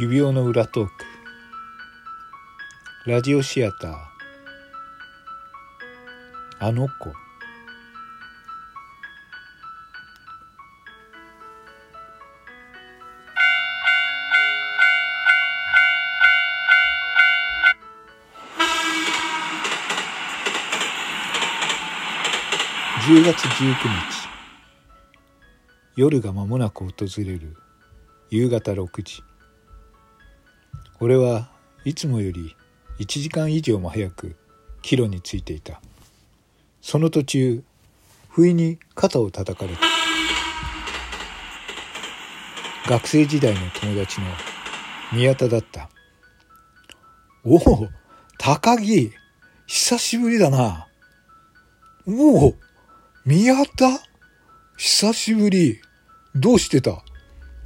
[0.00, 0.92] 指輪の裏トーク。
[3.04, 3.96] ラジオシアター。
[6.58, 7.10] あの子。
[23.06, 24.28] 10月19日。
[25.96, 27.54] 夜が間もなく訪れる。
[28.30, 29.29] 夕方6時。
[31.02, 31.48] 俺は
[31.86, 32.54] いつもより
[32.98, 34.36] 1時間以上も早く
[34.82, 35.80] 帰路についていた。
[36.82, 37.64] その途中
[38.28, 39.80] 不意に肩を叩かれた。
[42.86, 44.26] 学生時代の友達の
[45.12, 45.88] 宮田だった。
[47.44, 47.88] おお
[48.38, 49.10] 高木
[49.66, 50.86] 久しぶりだな。
[52.06, 52.54] おお
[53.24, 54.00] 宮田
[54.76, 55.80] 久しぶり。
[56.34, 57.02] どうしてた？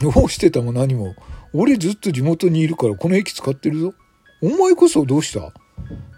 [0.00, 1.14] どうしてたも何も。
[1.52, 3.94] 俺ずっと地元にいるからこの駅使ってるぞ。
[4.42, 5.52] お前こそどうした？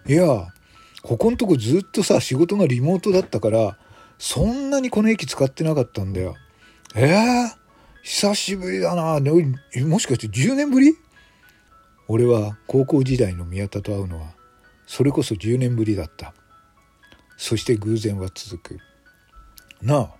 [0.07, 0.49] いや、
[1.03, 3.79] ここんとこずっとさ、仕事がリモートだったから、
[4.19, 6.37] そんなにこの駅使ってなかったんだよ。
[6.95, 7.49] ええー、
[8.03, 9.19] 久しぶりだな。
[9.87, 10.95] もしかして10年ぶり？
[12.09, 14.35] 俺は高校時代の宮田と会うのは、
[14.87, 16.35] それこそ10年ぶりだった。
[17.37, 18.79] そして偶然は続く。
[19.81, 20.11] なあ、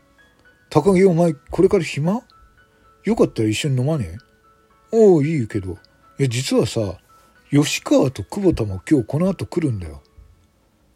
[0.71, 2.23] 高木お前これから暇？
[3.05, 4.17] よかったら一緒に飲まね？
[4.17, 4.32] え
[4.95, 5.79] おお、いいけど。
[6.19, 6.99] いや、実はさ、
[7.51, 10.03] 吉川と久保田も今日この後来るんだよ。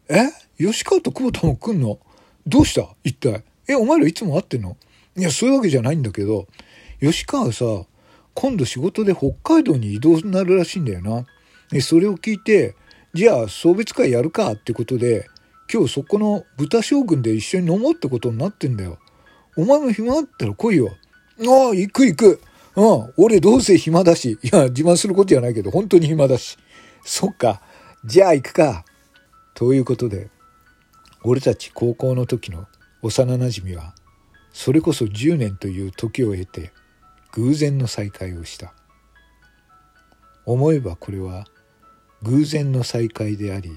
[0.07, 0.29] え？
[0.59, 1.97] 吉川と久保田も来んの？
[2.45, 2.87] どうした？
[3.03, 3.43] 一体？
[3.67, 4.77] え、お前らいつも会ってんの？
[5.15, 6.47] いや、そういうわけじゃないんだけど、
[6.99, 7.65] 吉川さ、
[8.35, 11.25] 今度仕事で北海道に移動になるらしいんだよな。
[11.71, 12.75] で、それを聞いて、
[13.15, 15.27] じゃあ送別会やるかってことで、
[15.73, 18.99] 今日そこの豚将軍で一緒に飲もうってことになってんだよ。
[19.57, 20.95] お前も暇あったら来いよ。
[21.39, 22.41] ああ、行く行く。
[22.77, 24.37] うん、俺どうせ暇だし。
[24.43, 26.57] いや、自慢することじゃないけど、本当に暇だし。
[27.03, 27.59] そっか。
[28.05, 28.85] じゃあ行くか。
[29.55, 30.29] ということで、
[31.23, 32.67] 俺たち高校の時の
[33.01, 33.95] 幼馴染は、
[34.53, 36.71] それこそ10年という時を経て、
[37.31, 38.75] 偶然の再会をした。
[40.45, 41.45] 思えばこれは、
[42.21, 43.71] 偶然の再会であり、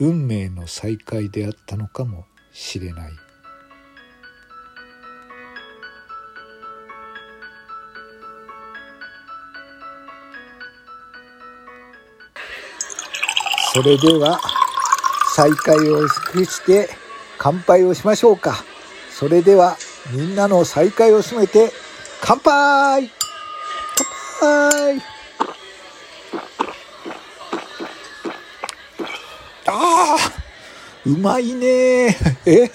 [0.00, 3.23] 運命の再会であったのかもしれない。
[13.74, 14.38] それでは
[15.34, 16.88] 再会を祝して
[17.38, 18.64] 乾杯をしましょうか。
[19.10, 19.76] それでは
[20.12, 21.72] みんなの再会を進めて
[22.20, 23.10] 乾杯!
[24.38, 25.02] 乾杯!
[29.66, 30.16] ああ
[31.04, 32.16] うまいね。
[32.46, 32.70] え？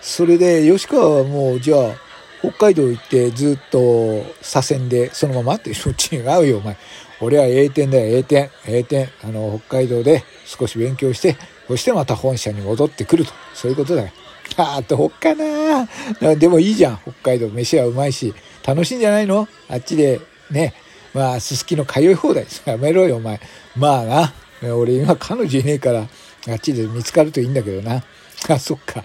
[0.00, 1.94] それで吉川はもうじゃあ
[2.38, 6.76] 北海道行ってずっと左遷でそのままってそっち違うよお前
[7.20, 11.36] 俺は A 点だよ A 点 A 点あの北海道で少し勉強して、
[11.68, 13.32] そしてまた本社に戻ってくると。
[13.52, 14.10] そういうことだよ。
[14.56, 16.98] あー、どっかなでもいいじゃん。
[17.02, 18.32] 北海道飯はうまいし。
[18.64, 19.48] 楽しいんじゃないの？
[19.68, 20.20] あっちで、
[20.50, 20.74] ね。
[21.12, 22.46] まあ、すすきの通い放題。
[22.64, 23.40] やめろよ、お前。
[23.76, 24.32] まあな。
[24.74, 26.08] 俺今彼女いねえから、
[26.48, 28.02] あっちで見つかるといいんだけどな。
[28.48, 29.02] あ、そっか。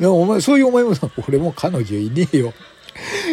[0.00, 0.94] お前、そういうお前も、
[1.28, 2.52] 俺も彼女いねえよ。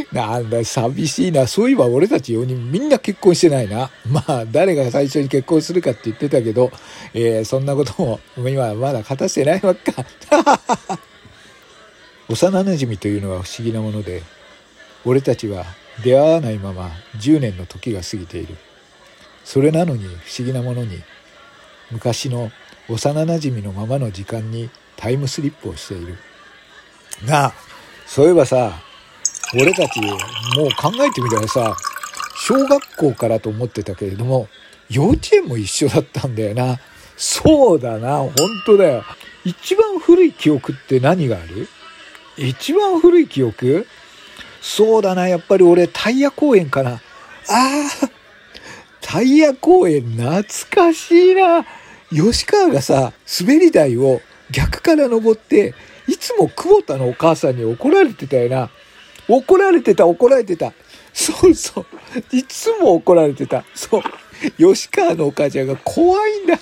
[0.11, 1.47] なんだ、寂しいな。
[1.47, 3.89] そういえば俺たち4人みんな結婚してないな。
[4.09, 6.71] まあ、誰が最初に結婚するかって言ってたけど、
[7.13, 10.05] えー、そんなことも今まだ果たしてないわけか。
[12.29, 14.23] 幼馴染というのは不思議なもので、
[15.05, 15.65] 俺たちは
[16.03, 18.57] 出会わないまま10年の時が過ぎている。
[19.43, 20.09] それなのに不
[20.39, 21.01] 思議なものに、
[21.91, 22.51] 昔の
[22.89, 26.17] 幼馴染のままの時間にタイムスリップをしている。
[27.25, 27.53] なあ、
[28.07, 28.81] そういえばさ、
[29.55, 31.75] 俺たちもう考えてみたらさ、
[32.35, 34.47] 小学校からと思ってたけれども、
[34.89, 36.79] 幼稚園も一緒だったんだよな。
[37.15, 38.33] そうだな、本
[38.65, 39.03] 当だよ。
[39.45, 41.67] 一番古い記憶って何がある？
[42.37, 43.85] 一番古い記憶？
[44.61, 46.93] そうだな、やっぱり俺タイヤ公園かな。
[46.93, 46.99] あ
[47.49, 47.81] あ、
[49.01, 51.65] タイヤ公園懐かしいな。
[52.09, 55.75] 吉川がさ、滑り台を逆から登って、
[56.07, 58.69] いつも久保田のお母さんに怒られてたよな。
[59.27, 60.73] 怒られてた、怒られてた。
[61.13, 61.85] そうそう。
[62.35, 63.63] いつも怒られてた。
[63.73, 64.01] そう。
[64.57, 66.59] 吉川のお母ちゃんが怖いんだ。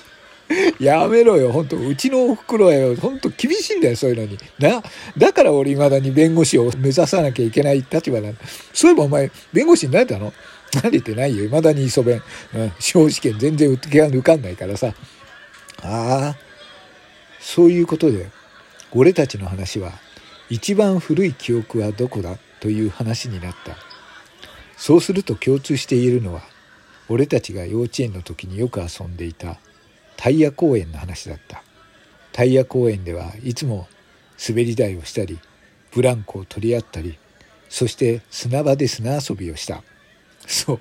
[0.78, 4.38] やめろよ、本当うちのお袋はよ、本当厳しいんだよ、そういうのに。
[4.58, 4.82] な。
[5.16, 8.40] だから俺未だに弁護士を目指さなきゃいけない立場なんだ。
[8.74, 10.32] そういえばお前、弁護士になれたの？
[10.72, 11.44] 慣れてないよ。
[11.44, 12.22] 未だに磯弁。
[12.54, 12.72] うん。
[12.78, 14.94] 司法試験全然受かんないからさ。
[15.82, 16.36] ああ。
[17.40, 18.30] そういうことで、
[18.92, 19.92] 俺たちの話は、
[20.50, 22.36] 一番古い記憶はどこだ？
[22.62, 23.76] という話になった。
[24.76, 26.42] そうすると共通して言えるのは
[27.08, 29.58] 俺たちが幼稚園の時によく遊んでいた
[30.16, 31.64] タイヤ公園の話だった。
[32.30, 33.88] タイヤ公園ではいつも
[34.48, 35.40] 滑り台をしたり
[35.92, 37.18] ブランコを取り合ったり
[37.68, 39.82] そして砂場で砂遊びをした。
[40.46, 40.80] そう。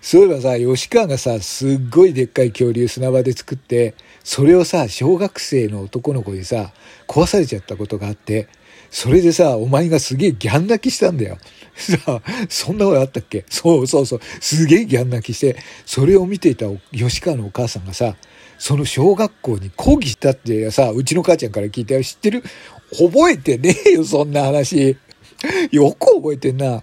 [0.00, 6.72] そういえばさ吉川がさすっごいでっかい恐竜砂場で作ってそれをさ小学生の男の子にさ
[7.08, 8.48] 壊されちゃったことがあって
[8.90, 11.38] それでさお前がすげえギャン泣きしたんだよ。
[11.76, 13.44] さあそんなことあったっけ？
[13.48, 14.20] そうそうそう。
[14.40, 15.56] すげえギャン泣きして
[15.86, 18.16] それを見ていた吉川のお母さんがさ
[18.58, 22.02] その小学校に講義したってさうちの母ちゃんから聞いたよ。
[22.02, 22.42] 知ってる？
[22.90, 24.96] 覚えてねえよそんな話。
[25.70, 26.82] よく覚えてんな。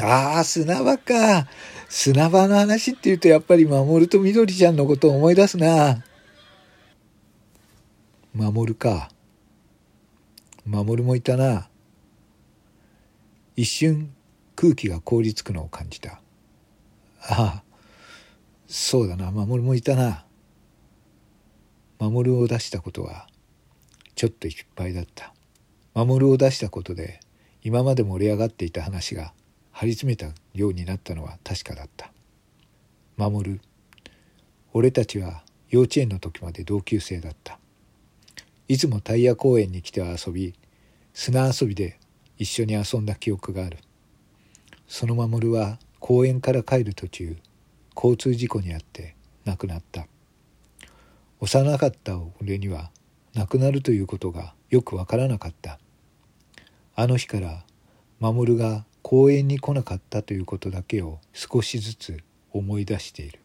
[0.00, 1.48] ああ砂場か。
[1.88, 6.02] 砂場の話って言うとやっぱり守と緑ちゃんのことを思い出すな。
[8.32, 9.10] 守るか。
[10.66, 11.68] 守もいたな。
[13.56, 14.12] 一瞬
[14.56, 16.20] 空気が凍りつくのを感じた。
[17.20, 17.62] ああ、
[18.66, 20.24] そうだな、守もいたな。
[21.98, 23.26] 守を出したことは
[24.14, 25.34] ちょっと失敗だった。
[25.94, 27.20] 守を出したことで
[27.62, 29.32] 今まで盛り上がっていた話が
[29.70, 32.10] 張り詰めたようになったのは確かだった
[33.16, 33.60] 守
[34.72, 37.58] 俺たちは幼稚園の時まで同級生だった
[38.66, 40.54] いつもタイヤ公園に来て遊び
[41.12, 41.98] 砂遊びで
[42.38, 43.78] 一緒に遊んだ記憶がある
[44.88, 47.36] その守は公園から帰る途中
[47.94, 50.06] 交通事故に遭って亡くなった
[51.40, 52.90] 幼かった俺には
[53.34, 55.78] 亡くなるということがよくわからなかった
[56.96, 57.64] あの日から
[58.20, 62.22] 守が公園に来なかったということだけを少しずつ
[62.52, 63.40] 思い出している。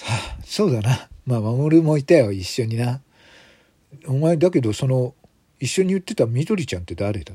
[0.00, 1.08] はあ、そうだな。
[1.26, 3.00] まあ、守もいたよ、一緒にな。
[4.06, 5.14] お前、だけど、その、
[5.60, 7.34] 一緒に言ってたみどりちゃんって誰だ？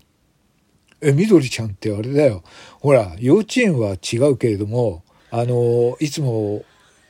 [1.01, 2.43] え、みどりちゃんってあれだよ。
[2.79, 6.63] ほら、幼稚園は違うけれども、あの、いつも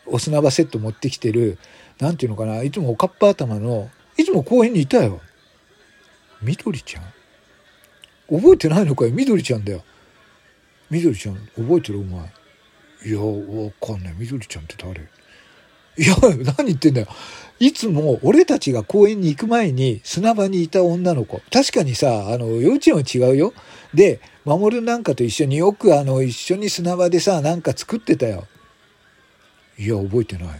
[0.07, 1.59] お砂場セット持ってきてる、
[1.99, 5.21] なんていうのかな、いつもおかっぱ頭の、いつも公園にいたよ。
[6.41, 7.03] みどりちゃん？
[8.41, 9.83] 覚えてないのかよみどりちゃんだよ。
[10.89, 12.21] みどりちゃん覚えてるお前？
[13.05, 14.15] いやわかんない。
[14.17, 15.07] みどりちゃんって誰？
[15.97, 16.15] いや
[16.57, 17.07] 何言ってんだよ。
[17.59, 21.41] いつも俺たちが公園に行く前に砂場にいた女の子。
[21.51, 23.53] 確かにさあの幼稚園は違うよ。
[23.93, 28.47] で守なんかと一緒によくあの一緒に砂場でさなんか作ってたよ。
[29.77, 30.59] いや覚えてない。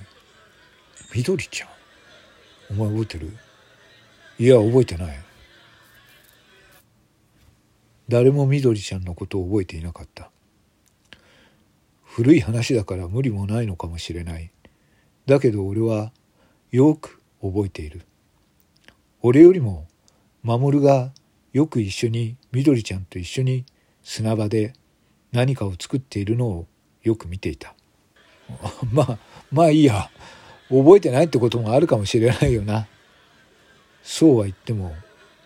[1.14, 1.70] みどりちゃん。
[2.80, 3.38] お前覚えてる？
[4.40, 5.18] いや覚えてない。
[8.08, 10.30] 誰もみどりちゃんのことを覚えていなかった。
[12.04, 14.52] 古い話だから無理もないのかもしれない。
[15.26, 16.12] だけど俺は
[16.72, 18.02] よく覚えている。
[19.22, 19.88] 俺よりも
[20.42, 21.12] 守が
[21.54, 23.66] よく一緒にみどりちゃんと一緒に
[24.04, 24.74] 砂場で
[25.32, 26.68] 何かを作っているのを
[27.04, 27.74] よく見ていた。
[28.92, 29.18] まあ
[29.52, 30.10] まあいいや。
[30.70, 32.88] 覚えてないってこともあるかもしれないよな。
[34.02, 34.94] そうは言っても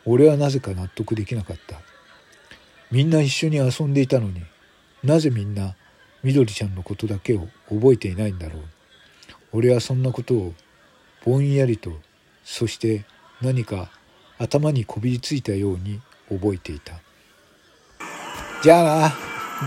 [0.05, 1.81] 俺はなぜか納得できなかった。
[2.91, 4.41] みんな一緒に遊んでいたのに
[5.03, 5.75] なぜみんな
[6.23, 8.63] みどりちゃんのことだけを覚えていないんだろう。
[9.57, 10.53] 俺はそんなことを
[11.25, 11.91] ぼんやりと
[12.43, 13.05] そして
[13.41, 13.89] 何か
[14.37, 15.99] 頭にこびりついたように
[16.29, 16.93] 覚えていた。
[18.61, 19.13] じゃあな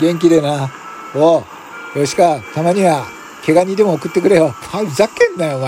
[0.00, 0.70] 元気でな。
[1.16, 1.42] お
[1.96, 3.04] うよしかたまには
[3.44, 4.50] 怪我にでも送ってくれよ。
[4.50, 5.60] ふざけんなよお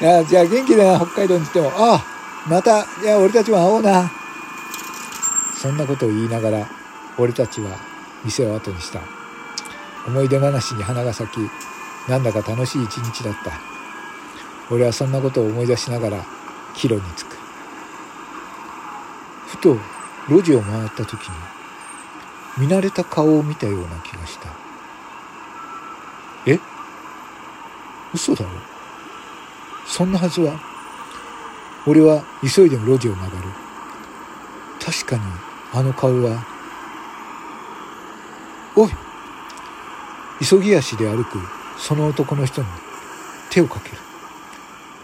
[0.00, 0.24] 前。
[0.26, 1.68] じゃあ元気でな北海道に来ても。
[1.68, 2.04] ああ
[2.48, 4.10] またじゃあ俺たちも会おうな。
[5.56, 6.68] そんなことを言いながら
[7.18, 7.78] 俺たちは
[8.24, 8.98] 店を後にした。
[10.08, 11.38] 思い出話に花が咲き
[12.08, 13.52] なんだか楽しい一日だった。
[14.70, 16.24] 俺はそんなことを思い出しながら
[16.74, 17.36] 帰路に着く。
[19.48, 19.76] ふと
[20.28, 21.34] 路地を回った時に
[22.58, 24.48] 見慣れた顔を見たような気がした。
[26.46, 26.58] え？
[28.14, 28.50] 嘘だろ？
[29.86, 30.60] そんなはずは？
[31.86, 33.48] 俺は急いで路地を曲がる。
[34.84, 35.22] 確かに
[35.72, 36.46] あの顔は
[38.76, 38.90] おい！
[40.44, 41.38] 急ぎ足で歩く
[41.80, 42.68] その男の人に
[43.50, 43.96] 手をかける。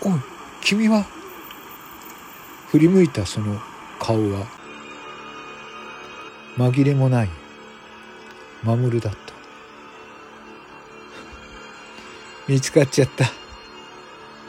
[0.03, 0.21] おい
[0.61, 1.07] 君は？
[2.69, 3.59] 振り向いたその
[3.99, 4.47] 顔は
[6.57, 7.31] 紛れもない
[8.63, 9.19] 守だった。
[12.47, 13.25] 見つかっちゃった。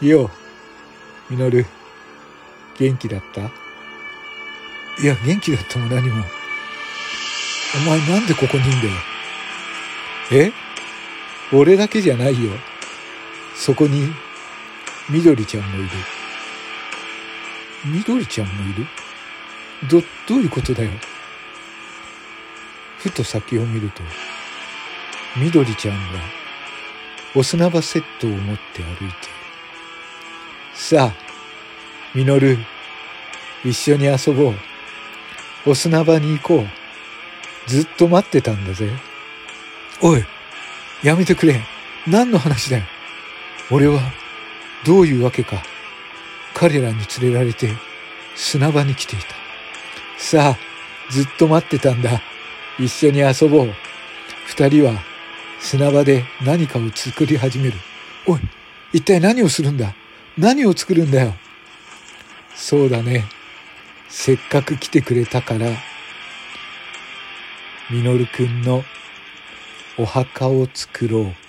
[0.06, 0.30] よう
[1.30, 1.66] みのる
[2.78, 3.42] 元気だった？
[5.02, 6.24] いや、元気だったも何も。
[7.76, 8.94] お前なんでここにいんだよ？
[10.32, 10.67] え？
[11.54, 12.52] 俺だけじゃないよ。
[13.56, 14.12] そこに、
[15.10, 15.90] みどりちゃんもいる。
[17.86, 18.86] みどりちゃんもいる？
[19.90, 20.90] ど、どういうことだよ？
[23.00, 24.02] ふと先を見ると、
[25.38, 26.20] みどりちゃんが
[27.36, 29.16] お砂場セットを持って歩いて。
[30.74, 31.14] さあ、
[32.14, 32.58] みのる、
[33.64, 34.56] 一緒に遊ぼう。
[35.66, 37.70] お砂場に行こう。
[37.70, 38.90] ずっと待ってたんだぜ。
[40.02, 40.26] おい、
[41.04, 41.62] やめてくれ。
[42.08, 42.84] 何の話だよ。
[43.70, 44.00] 俺は、
[44.86, 45.62] どういうわけか、
[46.54, 47.72] 彼らに連れられて
[48.36, 49.26] 砂場に来ていた。
[50.18, 52.22] さあ、ずっと待ってたんだ。
[52.80, 53.74] 一緒に遊ぼう。
[54.46, 54.94] 二人は
[55.60, 57.74] 砂場で何かを作り始める。
[58.26, 58.40] おい、
[58.94, 59.94] 一体何をするんだ？
[60.38, 61.34] 何を作るんだよ？
[62.56, 63.26] そうだね。
[64.10, 65.68] せっかく来てくれたから、
[67.90, 68.84] みのるくんの
[70.00, 71.47] お墓を作ろう。